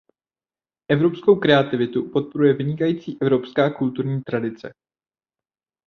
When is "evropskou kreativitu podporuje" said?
0.91-2.53